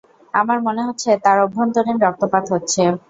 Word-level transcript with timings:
আমার 0.33 0.57
মনে 0.67 0.81
হচ্ছে 0.87 1.09
তার 1.25 1.37
অভ্যন্তরীন 1.45 1.97
রক্তপাত 2.05 2.45
হচ্ছে। 2.53 2.81